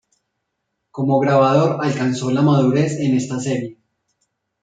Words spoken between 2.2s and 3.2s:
la madurez en